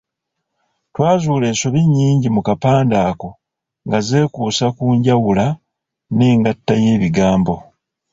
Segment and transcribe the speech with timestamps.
[0.93, 3.29] Twazuula ensobi nnyingi mu kapande ako
[3.85, 5.45] nga zeekuusa ku njawula
[6.17, 7.55] n'engatta y'ebigambo.